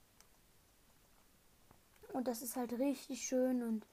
Und 2.13 2.29
das 2.29 2.41
ist 2.41 2.55
halt 2.55 2.73
richtig 2.75 3.27
schön 3.27 3.65
und 3.65 3.85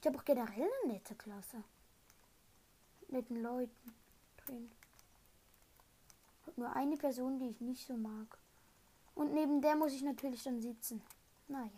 ich 0.00 0.06
habe 0.06 0.16
auch 0.16 0.24
generell 0.24 0.70
eine 0.84 0.94
nette 0.94 1.14
Klasse. 1.14 1.62
Mit 3.08 3.30
netten 3.30 3.42
Leuten 3.42 3.94
drin. 4.46 4.70
Nur 6.58 6.74
eine 6.74 6.96
Person, 6.96 7.38
die 7.38 7.50
ich 7.50 7.60
nicht 7.60 7.86
so 7.86 7.96
mag. 7.96 8.36
Und 9.14 9.32
neben 9.32 9.62
der 9.62 9.76
muss 9.76 9.92
ich 9.92 10.02
natürlich 10.02 10.42
dann 10.42 10.60
sitzen. 10.60 11.00
Naja. 11.46 11.70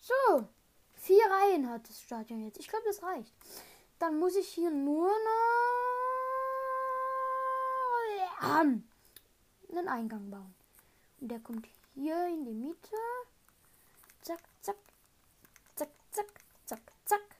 So, 0.00 0.46
vier 0.92 1.24
Reihen 1.30 1.70
hat 1.70 1.88
das 1.88 2.02
Stadion 2.02 2.44
jetzt. 2.44 2.58
Ich 2.58 2.68
glaube, 2.68 2.84
das 2.86 3.02
reicht. 3.02 3.32
Dann 3.98 4.18
muss 4.18 4.36
ich 4.36 4.48
hier 4.48 4.70
nur 4.70 5.08
noch 5.08 5.16
einen 9.70 9.88
Eingang 9.88 10.30
bauen. 10.30 10.54
Und 11.22 11.28
der 11.28 11.40
kommt 11.40 11.66
hier 11.94 12.26
in 12.26 12.44
die 12.44 12.52
Mitte. 12.52 12.96
Zack, 14.20 14.42
zack, 14.60 14.76
zack, 15.74 15.88
zack, 16.12 16.44
zack, 16.66 16.92
zack. 17.06 17.35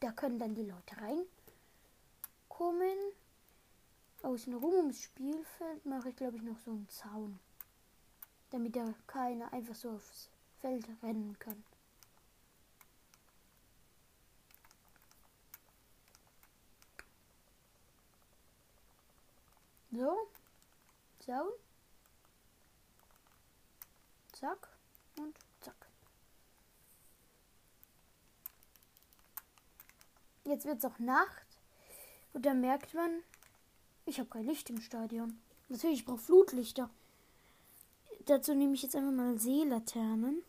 Da 0.00 0.12
können 0.12 0.38
dann 0.38 0.54
die 0.54 0.64
Leute 0.64 0.96
reinkommen. 0.96 2.98
Außenrum 4.22 4.74
ums 4.74 5.02
Spielfeld 5.02 5.86
mache 5.86 6.10
ich, 6.10 6.16
glaube 6.16 6.36
ich, 6.36 6.42
noch 6.42 6.58
so 6.58 6.70
einen 6.70 6.88
Zaun. 6.88 7.38
Damit 8.50 8.76
da 8.76 8.94
keiner 9.06 9.52
einfach 9.52 9.74
so 9.74 9.90
aufs 9.90 10.28
Feld 10.60 10.86
rennen 11.02 11.38
kann. 11.38 11.62
So. 19.92 20.28
Zaun. 21.18 21.50
Zack. 24.32 24.68
Und 25.18 25.36
zack. 25.60 25.90
Jetzt 30.44 30.64
wird 30.64 30.78
es 30.78 30.84
auch 30.84 30.98
Nacht. 30.98 31.46
Und 32.32 32.46
da 32.46 32.54
merkt 32.54 32.94
man, 32.94 33.22
ich 34.06 34.18
habe 34.18 34.28
kein 34.28 34.46
Licht 34.46 34.70
im 34.70 34.80
Stadion. 34.80 35.40
Natürlich, 35.68 36.00
ich 36.00 36.04
brauche 36.04 36.18
Flutlichter. 36.18 36.90
Dazu 38.26 38.54
nehme 38.54 38.74
ich 38.74 38.82
jetzt 38.82 38.96
einfach 38.96 39.12
mal 39.12 39.38
Seelaternen 39.38 40.42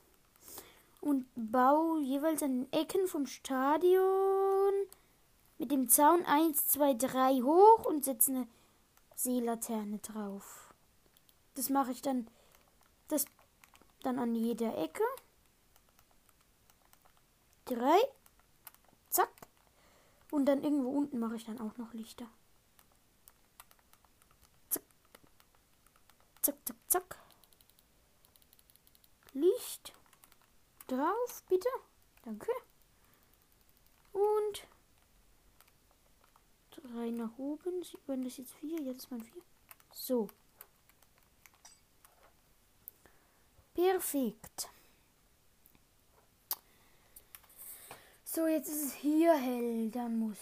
und 1.00 1.26
baue 1.36 2.02
jeweils 2.02 2.44
an 2.44 2.66
den 2.66 2.74
Ecken 2.74 3.08
vom 3.08 3.26
Stadion 3.26 4.74
mit 5.58 5.72
dem 5.72 5.88
Zaun 5.90 6.26
1, 6.26 6.68
2, 6.68 6.94
3 6.96 7.42
hoch 7.42 7.86
und 7.86 8.06
setze 8.06 8.32
eine 8.32 8.48
Seelaterne 9.16 10.00
drauf. 10.00 10.74
Das 11.56 11.70
mache 11.70 11.92
ich 11.92 12.02
dann 12.02 12.28
das 13.08 13.26
dann 14.04 14.20
an 14.20 14.36
jeder 14.36 14.78
Ecke. 14.78 15.04
Drei. 17.66 18.00
Und 20.32 20.46
dann 20.46 20.64
irgendwo 20.64 20.90
unten 20.90 21.20
mache 21.20 21.36
ich 21.36 21.46
dann 21.46 21.60
auch 21.60 21.78
noch 21.78 21.94
Lichter. 21.94 22.28
Zack. 24.70 24.84
Zack, 26.42 26.56
zack, 26.66 26.78
zack. 26.88 27.18
Licht 29.34 29.94
drauf, 30.88 31.44
bitte. 31.48 31.70
Danke. 32.24 32.52
Und 34.14 34.68
drei 36.72 37.10
nach 37.12 37.38
oben. 37.38 37.84
Sieht 37.84 38.08
man 38.08 38.24
das 38.24 38.38
jetzt 38.38 38.54
vier? 38.56 38.80
Jetzt 38.82 39.12
mal 39.12 39.20
vier. 39.20 39.42
So. 39.94 40.30
Perfekt. 43.74 44.70
So, 48.34 48.48
jetzt 48.48 48.70
ist 48.70 48.86
es 48.86 48.94
hier 48.94 49.36
hell. 49.36 49.92
Dann 49.92 50.18
muss 50.18 50.38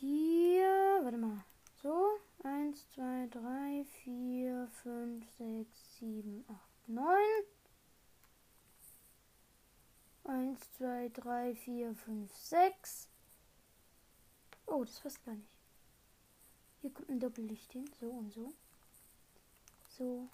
hier. 0.00 1.00
Warte 1.02 1.18
mal. 1.18 1.44
So. 1.82 2.18
1, 2.42 2.90
2, 2.94 3.28
3, 3.32 3.84
4, 4.02 4.66
5, 4.82 5.26
6, 5.36 5.98
7, 5.98 6.44
8, 6.48 6.88
9. 6.88 7.06
1, 10.24 10.72
2, 10.78 11.10
3, 11.12 11.54
4, 11.54 11.94
5, 11.94 12.34
6. 12.34 13.08
Oh, 14.64 14.82
das 14.82 15.00
passt 15.00 15.22
gar 15.26 15.34
nicht. 15.34 15.50
Hier 16.80 16.94
kommt 16.94 17.10
ein 17.10 17.20
Doppellicht 17.20 17.72
hin. 17.72 17.84
So 18.00 18.06
und 18.08 18.32
so. 18.32 18.54
So, 19.98 20.28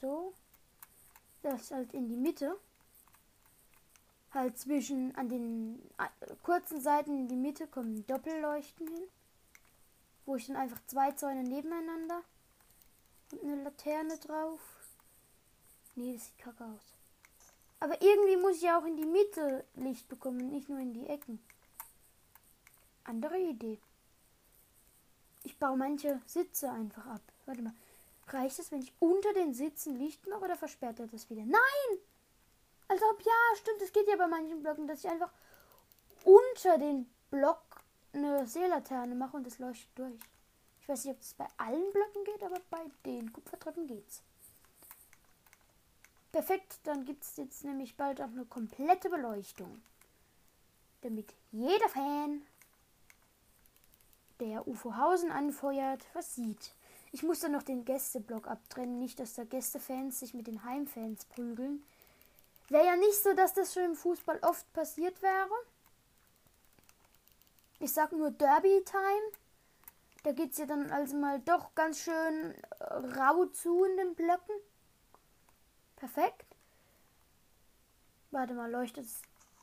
so. 0.00 0.32
Das 1.42 1.70
halt 1.72 1.92
in 1.92 2.08
die 2.08 2.16
Mitte. 2.16 2.58
Halt 4.34 4.58
zwischen 4.58 5.14
an 5.14 5.28
den 5.28 5.80
kurzen 6.42 6.80
Seiten 6.80 7.16
in 7.16 7.28
die 7.28 7.36
Mitte 7.36 7.68
kommen 7.68 8.04
Doppelleuchten 8.06 8.88
hin. 8.88 9.04
Wo 10.26 10.34
ich 10.34 10.48
dann 10.48 10.56
einfach 10.56 10.80
zwei 10.86 11.12
Zäune 11.12 11.44
nebeneinander 11.44 12.22
und 13.30 13.44
eine 13.44 13.62
Laterne 13.62 14.18
drauf. 14.18 14.60
Nee, 15.94 16.14
das 16.14 16.26
sieht 16.26 16.38
kacke 16.38 16.64
aus. 16.64 16.94
Aber 17.78 18.00
irgendwie 18.02 18.36
muss 18.36 18.56
ich 18.56 18.62
ja 18.62 18.78
auch 18.78 18.86
in 18.86 18.96
die 18.96 19.06
Mitte 19.06 19.64
Licht 19.74 20.08
bekommen, 20.08 20.50
nicht 20.50 20.68
nur 20.68 20.78
in 20.78 20.94
die 20.94 21.06
Ecken. 21.06 21.38
Andere 23.04 23.38
Idee. 23.38 23.78
Ich 25.44 25.58
baue 25.58 25.76
manche 25.76 26.20
Sitze 26.26 26.70
einfach 26.70 27.06
ab. 27.06 27.20
Warte 27.46 27.62
mal. 27.62 27.74
Reicht 28.28 28.58
es, 28.58 28.72
wenn 28.72 28.80
ich 28.80 28.94
unter 28.98 29.32
den 29.34 29.52
Sitzen 29.52 29.96
Licht 29.96 30.26
mache 30.26 30.44
oder 30.44 30.56
versperrt 30.56 30.98
er 30.98 31.06
das 31.06 31.28
wieder? 31.28 31.44
Nein! 31.44 31.98
Als 32.88 33.02
ob 33.02 33.22
ja, 33.22 33.56
stimmt, 33.56 33.82
es 33.82 33.92
geht 33.92 34.08
ja 34.08 34.16
bei 34.16 34.26
manchen 34.26 34.62
Blöcken, 34.62 34.86
dass 34.86 35.04
ich 35.04 35.10
einfach 35.10 35.30
unter 36.24 36.78
den 36.78 37.10
Block 37.30 37.62
eine 38.12 38.46
Seelaterne 38.46 39.14
mache 39.14 39.36
und 39.36 39.46
es 39.46 39.58
leuchtet 39.58 39.90
durch. 39.96 40.20
Ich 40.80 40.88
weiß 40.88 41.04
nicht, 41.04 41.14
ob 41.14 41.20
es 41.22 41.34
bei 41.34 41.46
allen 41.56 41.92
Blöcken 41.92 42.24
geht, 42.24 42.42
aber 42.42 42.60
bei 42.70 42.84
den 43.06 43.32
Kupfertreppen 43.32 43.86
geht's. 43.86 44.22
Perfekt, 46.30 46.80
dann 46.84 47.04
gibt 47.04 47.22
es 47.22 47.36
jetzt 47.36 47.64
nämlich 47.64 47.96
bald 47.96 48.20
auch 48.20 48.28
eine 48.28 48.44
komplette 48.44 49.08
Beleuchtung. 49.08 49.82
Damit 51.00 51.32
jeder 51.52 51.88
Fan, 51.88 52.42
der 54.40 54.66
UFOhausen 54.66 55.30
anfeuert, 55.30 56.04
was 56.12 56.34
sieht. 56.34 56.74
Ich 57.12 57.22
muss 57.22 57.40
dann 57.40 57.52
noch 57.52 57.62
den 57.62 57.84
Gästeblock 57.84 58.48
abtrennen, 58.48 58.98
nicht, 58.98 59.20
dass 59.20 59.34
da 59.34 59.44
Gästefans 59.44 60.18
sich 60.18 60.34
mit 60.34 60.48
den 60.48 60.64
Heimfans 60.64 61.24
prügeln. 61.26 61.84
Wäre 62.68 62.86
ja 62.86 62.96
nicht 62.96 63.22
so, 63.22 63.34
dass 63.34 63.52
das 63.54 63.74
schon 63.74 63.84
im 63.84 63.96
Fußball 63.96 64.38
oft 64.42 64.72
passiert 64.72 65.20
wäre. 65.22 65.50
Ich 67.78 67.92
sag 67.92 68.12
nur 68.12 68.30
Derby 68.30 68.82
Time. 68.84 69.32
Da 70.22 70.32
geht 70.32 70.52
es 70.52 70.58
ja 70.58 70.64
dann 70.64 70.90
also 70.90 71.16
mal 71.16 71.38
doch 71.40 71.74
ganz 71.74 72.00
schön 72.00 72.54
äh, 72.80 72.84
rau 73.18 73.44
zu 73.46 73.84
in 73.84 73.96
den 73.98 74.14
Blöcken. 74.14 74.54
Perfekt. 75.96 76.46
Warte 78.30 78.54
mal, 78.54 78.70
leuchtet 78.70 79.04
es 79.04 79.20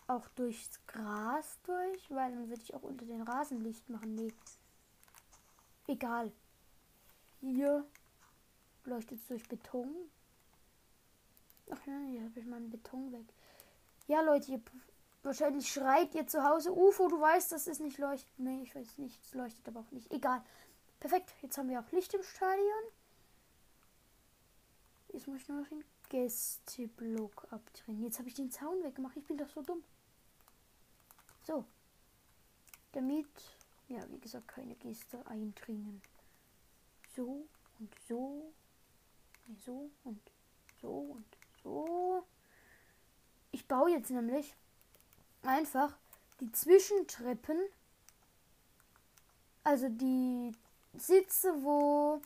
auch 0.07 0.27
durchs 0.29 0.79
Gras 0.85 1.57
durch? 1.63 2.11
Weil 2.11 2.31
dann 2.31 2.49
würde 2.49 2.61
ich 2.61 2.75
auch 2.75 2.83
unter 2.83 3.05
den 3.05 3.23
Rasenlicht 3.23 3.89
machen. 3.89 4.13
Nee. 4.13 4.33
Egal. 5.87 6.31
Hier 7.39 7.83
leuchtet 8.83 9.19
es 9.19 9.27
durch 9.27 9.47
Beton. 9.49 10.11
Ach 11.71 11.87
ja, 11.87 11.99
hier 12.09 12.23
habe 12.23 12.39
ich 12.39 12.45
meinen 12.45 12.69
Beton 12.69 13.11
weg. 13.11 13.25
Ja, 14.07 14.21
Leute, 14.21 14.51
ihr, 14.51 14.61
wahrscheinlich 15.23 15.71
schreit 15.71 16.13
ihr 16.13 16.27
zu 16.27 16.43
Hause. 16.43 16.71
UFO, 16.71 17.07
du 17.07 17.19
weißt, 17.19 17.51
das 17.51 17.67
ist 17.67 17.81
nicht 17.81 17.97
leuchtet. 17.97 18.31
Nee, 18.37 18.61
ich 18.63 18.75
weiß 18.75 18.97
nicht. 18.97 19.19
Es 19.23 19.33
leuchtet 19.33 19.67
aber 19.67 19.79
auch 19.79 19.91
nicht. 19.91 20.11
Egal. 20.11 20.43
Perfekt. 20.99 21.33
Jetzt 21.41 21.57
haben 21.57 21.69
wir 21.69 21.79
auch 21.79 21.91
Licht 21.91 22.13
im 22.13 22.23
Stadion. 22.23 22.83
Jetzt 25.13 25.27
muss 25.27 25.41
ich 25.41 25.49
nur 25.49 25.61
noch 25.61 25.67
den 25.67 25.83
Gästeblock 26.09 27.47
abdrehen. 27.51 28.03
Jetzt 28.03 28.19
habe 28.19 28.29
ich 28.29 28.35
den 28.35 28.51
Zaun 28.51 28.83
weggemacht. 28.83 29.17
Ich 29.17 29.25
bin 29.25 29.37
doch 29.37 29.49
so 29.49 29.61
dumm. 29.61 29.83
So. 31.43 31.65
Damit, 32.91 33.29
ja, 33.87 33.99
wie 34.11 34.19
gesagt, 34.19 34.47
keine 34.49 34.75
Gäste 34.75 35.25
eindringen 35.25 36.01
so 37.15 37.47
und 37.79 37.95
so, 38.07 38.53
so 39.65 39.89
und 40.03 40.31
so 40.81 40.89
und 40.89 41.40
so. 41.63 42.23
Ich 43.51 43.67
baue 43.67 43.91
jetzt 43.91 44.09
nämlich 44.11 44.55
einfach 45.43 45.97
die 46.39 46.51
Zwischentreppen, 46.51 47.59
also 49.63 49.89
die 49.89 50.53
Sitze, 50.93 51.63
wo 51.63 52.21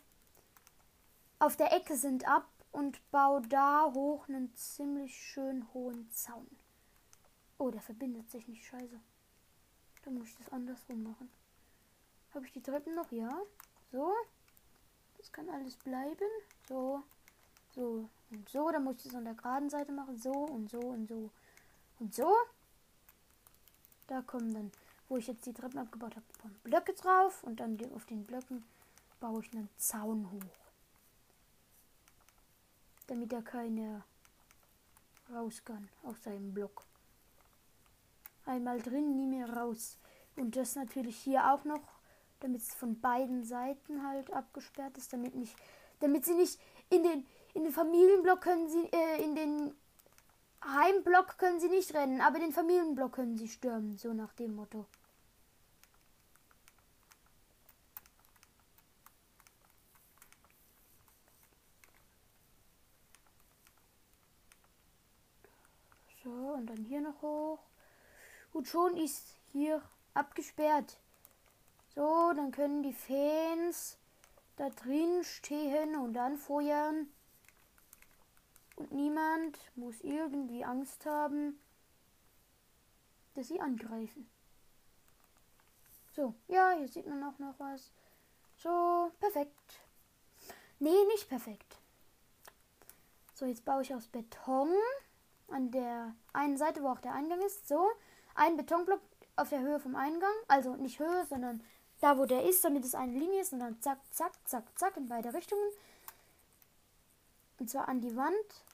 auf 1.38 1.56
der 1.56 1.72
Ecke 1.72 1.96
sind, 1.96 2.26
ab 2.26 2.48
und 2.72 2.98
baue 3.10 3.42
da 3.42 3.90
hoch 3.92 4.28
einen 4.28 4.54
ziemlich 4.54 5.16
schön 5.16 5.66
hohen 5.74 6.10
Zaun. 6.10 6.48
Oh, 7.58 7.70
der 7.70 7.80
verbindet 7.80 8.30
sich 8.30 8.46
nicht 8.48 8.66
scheiße. 8.66 9.00
Da 10.04 10.10
muss 10.10 10.28
ich 10.28 10.36
das 10.36 10.52
andersrum 10.52 11.02
machen. 11.02 11.30
Habe 12.34 12.46
ich 12.46 12.52
die 12.52 12.62
Treppen 12.62 12.94
noch? 12.94 13.10
Ja. 13.10 13.40
So. 13.90 14.12
Das 15.18 15.32
kann 15.32 15.48
alles 15.48 15.76
bleiben. 15.76 16.28
So, 16.68 17.02
so 17.76 18.08
und 18.30 18.48
so. 18.48 18.70
Dann 18.72 18.82
muss 18.82 18.96
ich 18.96 19.04
das 19.04 19.14
an 19.14 19.24
der 19.24 19.34
geraden 19.34 19.70
Seite 19.70 19.92
machen. 19.92 20.18
So 20.18 20.32
und 20.32 20.68
so 20.68 20.80
und 20.80 21.08
so 21.08 21.30
und 22.00 22.12
so. 22.12 22.34
Da 24.08 24.22
kommen 24.22 24.52
dann, 24.52 24.72
wo 25.08 25.16
ich 25.16 25.28
jetzt 25.28 25.46
die 25.46 25.52
Treppen 25.52 25.78
abgebaut 25.78 26.16
habe, 26.16 26.54
Blöcke 26.64 26.94
drauf. 26.94 27.44
Und 27.44 27.60
dann 27.60 27.78
auf 27.94 28.06
den 28.06 28.24
Blöcken 28.24 28.64
baue 29.20 29.42
ich 29.42 29.52
einen 29.52 29.68
Zaun 29.76 30.28
hoch. 30.32 30.66
Damit 33.06 33.32
er 33.32 33.42
keine 33.42 34.02
raus 35.32 35.62
kann 35.64 35.88
aus 36.02 36.20
seinem 36.24 36.52
Block. 36.52 36.82
Einmal 38.44 38.80
drin, 38.80 39.16
nie 39.16 39.26
mehr 39.26 39.52
raus. 39.52 39.98
Und 40.34 40.56
das 40.56 40.74
natürlich 40.74 41.16
hier 41.16 41.52
auch 41.52 41.64
noch 41.64 41.96
damit 42.40 42.62
es 42.62 42.74
von 42.74 43.00
beiden 43.00 43.44
Seiten 43.44 44.06
halt 44.06 44.32
abgesperrt 44.32 44.96
ist, 44.98 45.12
damit 45.12 45.34
nicht, 45.34 45.56
damit 46.00 46.24
sie 46.24 46.34
nicht 46.34 46.60
in 46.90 47.02
den 47.02 47.26
in 47.56 47.64
den 47.64 47.72
Familienblock 47.72 48.42
können 48.42 48.68
sie 48.68 48.84
äh, 48.92 49.24
in 49.24 49.34
den 49.34 49.74
Heimblock 50.62 51.38
können 51.38 51.58
sie 51.58 51.70
nicht 51.70 51.94
rennen, 51.94 52.20
aber 52.20 52.38
den 52.38 52.52
Familienblock 52.52 53.12
können 53.12 53.38
sie 53.38 53.48
stürmen, 53.48 53.96
so 53.96 54.12
nach 54.12 54.34
dem 54.34 54.54
Motto. 54.54 54.84
So, 66.22 66.30
und 66.30 66.66
dann 66.66 66.84
hier 66.84 67.00
noch 67.00 67.22
hoch. 67.22 67.60
Und 68.52 68.68
schon 68.68 68.98
ist 68.98 69.38
hier 69.52 69.80
abgesperrt. 70.12 70.98
So, 71.94 72.32
dann 72.34 72.50
können 72.50 72.82
die 72.82 72.92
Fans 72.92 73.96
da 74.56 74.68
drin 74.68 75.24
stehen 75.24 75.96
und 75.96 76.18
anfeuern. 76.18 77.08
Und 78.76 78.92
niemand 78.92 79.58
muss 79.74 80.00
irgendwie 80.02 80.64
Angst 80.64 81.06
haben, 81.06 81.58
dass 83.34 83.48
sie 83.48 83.60
angreifen. 83.60 84.28
So, 86.12 86.34
ja, 86.48 86.72
hier 86.72 86.88
sieht 86.88 87.06
man 87.06 87.22
auch 87.24 87.38
noch 87.38 87.58
was. 87.58 87.90
So, 88.56 89.10
perfekt. 89.20 89.80
Nee, 90.78 91.04
nicht 91.08 91.28
perfekt. 91.28 91.78
So, 93.34 93.44
jetzt 93.44 93.64
baue 93.64 93.82
ich 93.82 93.94
aus 93.94 94.08
Beton 94.08 94.70
an 95.48 95.70
der 95.70 96.14
einen 96.32 96.56
Seite, 96.56 96.82
wo 96.82 96.88
auch 96.88 97.00
der 97.00 97.14
Eingang 97.14 97.40
ist. 97.42 97.68
So, 97.68 97.90
ein 98.34 98.56
Betonblock 98.56 99.00
auf 99.36 99.50
der 99.50 99.60
Höhe 99.60 99.78
vom 99.78 99.94
Eingang. 99.94 100.32
Also 100.48 100.74
nicht 100.76 100.98
Höhe, 100.98 101.26
sondern 101.26 101.62
da, 102.00 102.18
wo 102.18 102.24
der 102.24 102.44
ist, 102.44 102.64
damit 102.64 102.84
es 102.84 102.94
eine 102.94 103.18
Linie 103.18 103.40
ist 103.40 103.52
und 103.52 103.60
dann 103.60 103.80
zack, 103.80 103.98
zack, 104.12 104.32
zack, 104.44 104.64
zack 104.78 104.96
in 104.96 105.08
beide 105.08 105.32
Richtungen. 105.32 105.70
Und 107.58 107.70
zwar 107.70 107.88
an 107.88 108.00
die 108.00 108.16
Wand, 108.16 108.64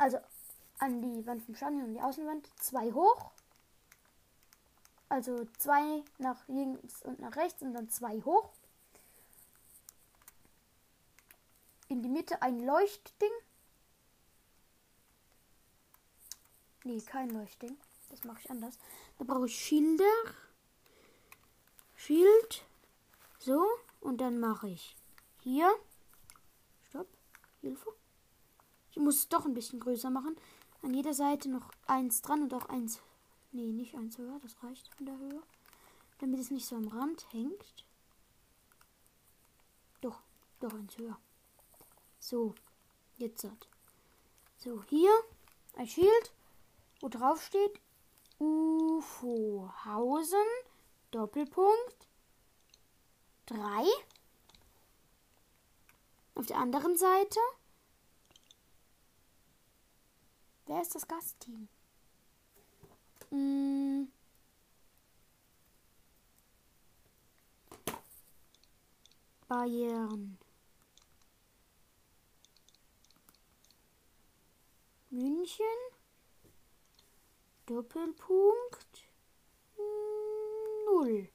also 0.00 0.18
an 0.78 1.02
die 1.02 1.26
Wand 1.26 1.42
vom 1.44 1.54
Stadion 1.54 1.84
und 1.84 1.94
die 1.94 2.00
Außenwand, 2.00 2.48
zwei 2.58 2.90
hoch. 2.92 3.32
Also 5.10 5.44
zwei 5.58 6.02
nach 6.18 6.48
links 6.48 7.02
und 7.02 7.20
nach 7.20 7.36
rechts 7.36 7.62
und 7.62 7.74
dann 7.74 7.90
zwei 7.90 8.22
hoch. 8.22 8.50
In 11.88 12.02
die 12.02 12.08
Mitte 12.08 12.40
ein 12.40 12.60
Leuchtding. 12.60 13.32
Nee, 16.84 17.00
kein 17.02 17.28
Leuchtding. 17.30 17.76
Das 18.08 18.24
mache 18.24 18.40
ich 18.40 18.50
anders. 18.50 18.78
Da 19.18 19.24
brauche 19.24 19.46
ich 19.46 19.58
Schilder. 19.58 20.04
Schild. 21.94 22.64
So, 23.38 23.66
und 24.00 24.18
dann 24.18 24.40
mache 24.40 24.70
ich 24.70 24.96
hier. 25.40 25.70
Stopp. 26.88 27.08
Hilfe. 27.60 27.99
Muss 29.00 29.16
es 29.16 29.28
doch 29.28 29.46
ein 29.46 29.54
bisschen 29.54 29.80
größer 29.80 30.10
machen. 30.10 30.36
An 30.82 30.92
jeder 30.92 31.14
Seite 31.14 31.48
noch 31.48 31.70
eins 31.86 32.20
dran 32.20 32.42
und 32.42 32.52
auch 32.52 32.68
eins. 32.68 33.00
Nee, 33.50 33.72
nicht 33.72 33.94
eins 33.94 34.18
höher, 34.18 34.38
das 34.42 34.62
reicht 34.62 34.94
von 34.94 35.06
der 35.06 35.18
Höhe. 35.18 35.42
Damit 36.18 36.38
es 36.38 36.50
nicht 36.50 36.66
so 36.66 36.76
am 36.76 36.86
Rand 36.88 37.26
hängt. 37.32 37.86
Doch, 40.02 40.20
doch 40.60 40.74
eins 40.74 40.98
höher. 40.98 41.18
So, 42.18 42.54
jetzt 43.16 43.44
hat. 43.44 43.68
So, 44.58 44.82
hier 44.84 45.10
ein 45.76 45.88
Schild, 45.88 46.32
wo 47.00 47.08
drauf 47.08 47.42
steht 47.42 47.80
UFO 48.38 49.72
Hausen 49.84 50.38
Doppelpunkt 51.10 52.08
3. 53.46 53.58
Auf 56.34 56.46
der 56.46 56.58
anderen 56.58 56.96
Seite. 56.96 57.40
Wer 60.70 60.82
ist 60.82 60.94
das 60.94 61.08
Gastteam? 61.08 61.68
Hm. 63.30 64.12
Bayern. 69.48 70.38
München. 75.10 75.66
Doppelpunkt. 77.66 79.08
0. 79.76 81.28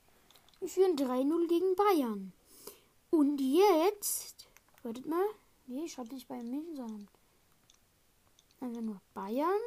Wir 0.62 0.70
führen 0.70 0.96
3-0 0.96 1.48
gegen 1.50 1.76
Bayern. 1.76 2.32
Und 3.10 3.40
jetzt. 3.40 4.48
Wartet 4.82 5.06
mal. 5.06 5.26
Nee, 5.68 5.84
ich 5.84 5.92
schreibe 5.92 6.14
nicht 6.14 6.30
Bayern 6.30 6.50
München, 6.50 6.78
sondern. 6.78 7.10
Einfach 8.60 8.82
nur 8.82 9.02
Bayern. 9.14 9.62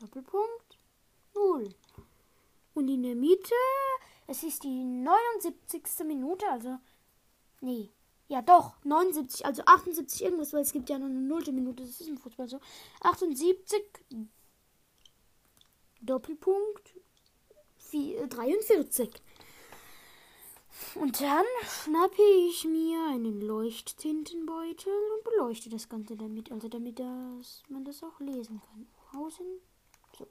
Doppelpunkt. 0.00 0.78
0. 1.34 1.74
Und 2.74 2.88
in 2.88 3.02
der 3.02 3.14
Mitte. 3.14 3.54
Es 4.26 4.42
ist 4.42 4.64
die 4.64 4.84
79. 4.84 5.82
Minute, 6.04 6.46
also 6.50 6.78
Nee. 7.60 7.90
Ja, 8.28 8.42
doch. 8.42 8.74
79, 8.84 9.46
also 9.46 9.62
78 9.64 10.22
irgendwas, 10.22 10.52
weil 10.52 10.62
es 10.62 10.72
gibt 10.72 10.90
ja 10.90 10.98
noch 10.98 11.06
eine 11.06 11.20
nullte 11.20 11.52
Minute. 11.52 11.84
Das 11.84 12.00
ist 12.00 12.08
im 12.08 12.18
Fußball 12.18 12.48
so. 12.48 12.60
78 13.00 13.82
Doppelpunkt 16.00 16.94
4, 17.78 18.26
43. 18.26 19.10
Und 20.94 21.20
dann 21.20 21.44
schnappe 21.64 22.22
ich 22.48 22.64
mir 22.64 23.08
einen 23.08 23.40
Leuchttintenbeutel 23.40 24.92
und 25.16 25.24
beleuchte 25.24 25.68
das 25.68 25.88
Ganze 25.88 26.16
damit, 26.16 26.50
also 26.50 26.68
damit 26.68 26.98
das, 26.98 27.62
man 27.68 27.84
das 27.84 28.02
auch 28.02 28.18
lesen 28.20 28.60
kann. 28.60 28.86
Uferhausen. 28.96 29.46
So. 30.16 30.26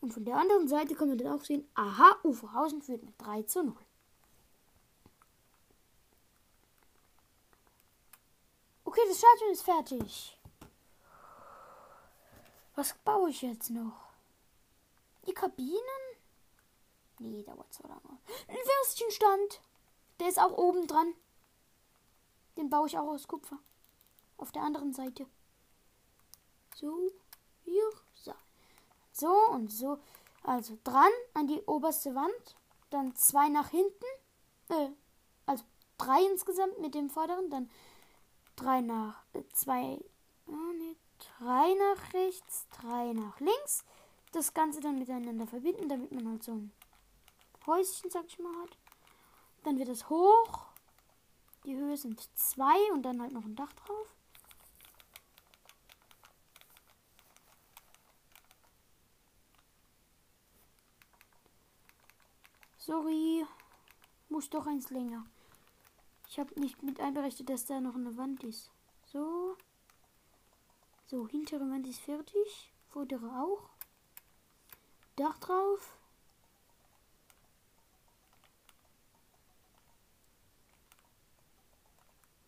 Und 0.00 0.12
von 0.14 0.24
der 0.24 0.36
anderen 0.36 0.68
Seite 0.68 0.94
kann 0.94 1.08
man 1.08 1.18
dann 1.18 1.32
auch 1.32 1.44
sehen, 1.44 1.68
aha, 1.74 2.16
Uferhausen 2.24 2.82
führt 2.82 3.02
mit 3.02 3.14
3 3.18 3.42
zu 3.42 3.64
0. 3.64 3.74
Okay, 8.84 9.02
das 9.08 9.18
Stadion 9.18 9.52
ist 9.52 9.62
fertig. 9.62 10.38
Was 12.74 12.94
baue 13.04 13.30
ich 13.30 13.42
jetzt 13.42 13.70
noch? 13.70 14.10
Die 15.26 15.34
Kabinen? 15.34 15.99
Nee, 17.20 17.42
dauert 17.42 17.72
so 17.72 17.86
lange. 17.86 18.18
Ein 18.48 18.56
Würstchenstand. 18.56 19.60
Der 20.18 20.28
ist 20.28 20.40
auch 20.40 20.56
oben 20.56 20.86
dran. 20.86 21.14
Den 22.56 22.70
baue 22.70 22.86
ich 22.86 22.98
auch 22.98 23.08
aus 23.08 23.28
Kupfer. 23.28 23.58
Auf 24.38 24.52
der 24.52 24.62
anderen 24.62 24.94
Seite. 24.94 25.26
So, 26.74 27.12
hier, 27.64 27.90
so. 28.14 28.32
So 29.12 29.30
und 29.50 29.70
so. 29.70 29.98
Also 30.44 30.78
dran 30.82 31.12
an 31.34 31.46
die 31.46 31.60
oberste 31.66 32.14
Wand. 32.14 32.56
Dann 32.88 33.14
zwei 33.14 33.50
nach 33.50 33.68
hinten. 33.68 34.06
Äh, 34.70 34.88
also 35.44 35.64
drei 35.98 36.22
insgesamt 36.24 36.78
mit 36.80 36.94
dem 36.94 37.10
vorderen. 37.10 37.50
Dann 37.50 37.70
drei 38.56 38.80
nach, 38.80 39.22
äh, 39.34 39.42
zwei, 39.52 40.02
oh 40.46 40.72
nee, 40.78 40.96
drei 41.38 41.74
nach 41.74 42.14
rechts, 42.14 42.66
drei 42.80 43.12
nach 43.12 43.38
links. 43.40 43.84
Das 44.32 44.54
Ganze 44.54 44.80
dann 44.80 44.98
miteinander 44.98 45.46
verbinden, 45.46 45.90
damit 45.90 46.12
man 46.12 46.26
halt 46.28 46.44
so 46.44 46.52
ein 46.52 46.72
Häuschen, 47.66 48.10
sag 48.10 48.26
ich 48.26 48.38
mal, 48.38 48.54
hat. 48.62 48.76
Dann 49.64 49.78
wird 49.78 49.88
es 49.88 50.08
hoch. 50.08 50.66
Die 51.64 51.76
Höhe 51.76 51.96
sind 51.96 52.20
zwei 52.38 52.92
und 52.92 53.02
dann 53.02 53.20
halt 53.20 53.32
noch 53.32 53.44
ein 53.44 53.56
Dach 53.56 53.72
drauf. 53.72 54.14
Sorry, 62.78 63.46
muss 64.30 64.48
doch 64.48 64.66
eins 64.66 64.90
länger. 64.90 65.24
Ich 66.28 66.38
habe 66.38 66.58
nicht 66.58 66.82
mit 66.82 66.98
einberechnet, 66.98 67.50
dass 67.50 67.66
da 67.66 67.80
noch 67.80 67.94
eine 67.94 68.16
Wand 68.16 68.42
ist. 68.42 68.70
So. 69.04 69.56
So, 71.06 71.28
hintere 71.28 71.68
Wand 71.70 71.86
ist 71.86 72.00
fertig. 72.00 72.72
Vordere 72.88 73.26
auch. 73.26 73.68
Dach 75.16 75.38
drauf. 75.38 75.99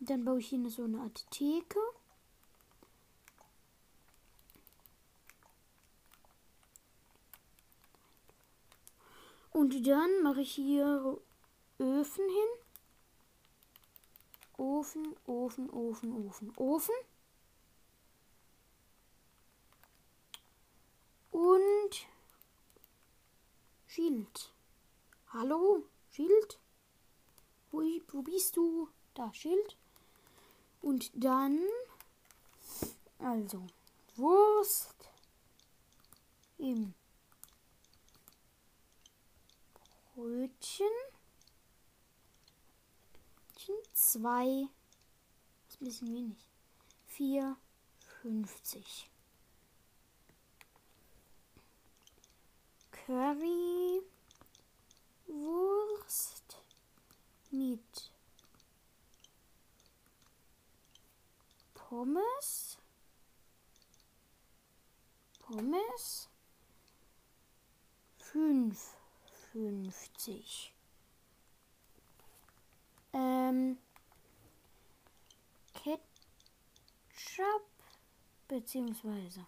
Dann 0.05 0.25
baue 0.25 0.41
ich 0.41 0.49
hier 0.49 0.69
so 0.69 0.83
eine 0.83 0.99
Art 0.99 1.31
Theke. 1.31 1.79
Und 9.53 9.87
dann 9.87 10.23
mache 10.25 10.41
ich 10.41 10.55
hier 10.55 11.21
Öfen 11.79 12.25
hin. 12.25 12.63
Ofen, 14.57 15.15
Ofen, 15.25 15.71
Ofen, 15.71 16.13
Ofen, 16.27 16.53
Ofen. 16.57 16.95
Und 21.31 22.09
Schild. 23.87 24.53
Hallo, 25.29 25.85
Schild? 26.11 26.59
Wo, 27.71 27.83
wo 28.09 28.23
bist 28.23 28.57
du? 28.57 28.89
Da, 29.15 29.33
Schild. 29.33 29.77
Und 30.83 31.11
dann, 31.15 31.59
also, 33.19 33.67
Wurst 34.17 35.09
im 36.59 36.93
Brötchen. 40.15 40.87
Zwei. 43.95 44.69
Ist 45.69 45.81
ein 45.81 45.85
bisschen 45.85 46.13
wenig. 46.13 46.51
Vier. 47.07 47.57
50. 48.23 49.11
Currywurst 52.91 54.03
mit 57.51 58.12
Pommes. 61.93 62.79
Pommes. 65.41 66.31
5,50. 68.33 70.71
Ähm, 73.13 73.77
Ketchup 75.75 76.01
beziehungsweise 78.49 79.47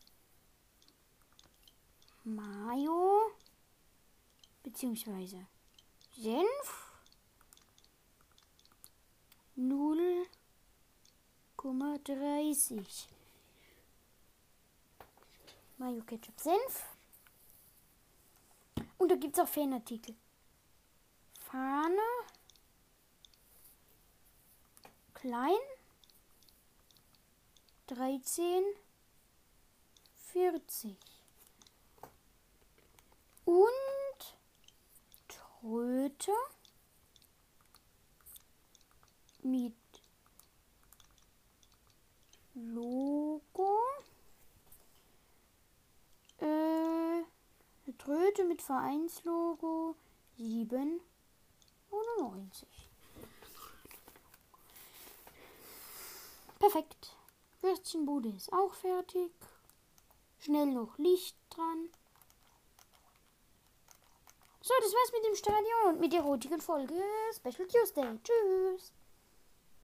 Mayo 2.24 3.33
beziehungsweise 4.62 5.46
Senf 6.14 6.92
0,30 11.72 13.07
Mayo 15.79 16.03
Ketchup 16.03 16.38
Senf. 16.38 16.85
Und 18.98 19.11
da 19.11 19.16
gibt 19.16 19.37
es 19.37 19.42
auch 19.42 19.48
Fanartikel. 19.48 20.14
Fahne. 21.40 21.98
Klein. 25.14 25.57
13 27.87 28.62
40 30.33 30.96
und 33.44 33.70
Tröte. 35.29 36.33
Mit 39.42 39.74
Logo. 42.55 43.79
Äh, 46.38 46.45
eine 46.45 47.27
Tröte 47.99 48.45
mit 48.45 48.62
Vereinslogo 48.62 49.97
7,90. 50.38 52.64
Perfekt. 56.59 57.17
Würstchenbude 57.61 58.31
ist 58.31 58.51
auch 58.53 58.75
fertig. 58.75 59.33
Schnell 60.38 60.67
noch 60.67 60.97
Licht 60.99 61.37
dran. 61.51 61.88
So, 64.61 64.73
das 64.81 64.93
war's 64.93 65.12
mit 65.12 65.25
dem 65.27 65.35
Stadion 65.35 65.88
und 65.88 65.99
mit 66.01 66.12
der 66.12 66.25
heutigen 66.25 66.61
Folge 66.61 67.03
Special 67.35 67.67
Tuesday. 67.67 68.19
Tschüss. 68.23 68.93